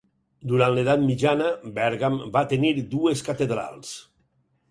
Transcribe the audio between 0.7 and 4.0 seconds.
l'edat mitjana, Bèrgam va tenir dues catedrals: